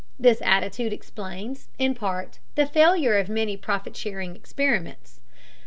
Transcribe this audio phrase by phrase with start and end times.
[0.17, 5.19] This attitude explains, in part, the failure of many profit sharing experiments.